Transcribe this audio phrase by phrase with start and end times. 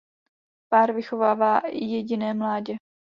[0.69, 2.75] Pár vychovává jediné mládě.